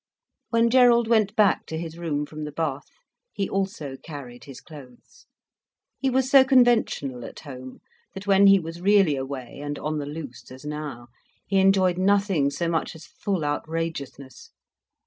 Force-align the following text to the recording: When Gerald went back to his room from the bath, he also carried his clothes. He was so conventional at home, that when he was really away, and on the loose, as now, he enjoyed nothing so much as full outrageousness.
When 0.49 0.71
Gerald 0.71 1.07
went 1.07 1.35
back 1.35 1.67
to 1.67 1.77
his 1.77 1.95
room 1.95 2.25
from 2.25 2.43
the 2.43 2.51
bath, 2.51 2.87
he 3.33 3.47
also 3.47 3.95
carried 3.97 4.45
his 4.45 4.59
clothes. 4.59 5.27
He 5.99 6.09
was 6.09 6.27
so 6.27 6.43
conventional 6.43 7.23
at 7.23 7.41
home, 7.41 7.81
that 8.15 8.25
when 8.25 8.47
he 8.47 8.59
was 8.59 8.81
really 8.81 9.15
away, 9.15 9.59
and 9.59 9.77
on 9.77 9.99
the 9.99 10.07
loose, 10.07 10.49
as 10.49 10.65
now, 10.65 11.09
he 11.45 11.59
enjoyed 11.59 11.99
nothing 11.99 12.49
so 12.49 12.67
much 12.67 12.95
as 12.95 13.05
full 13.05 13.45
outrageousness. 13.45 14.49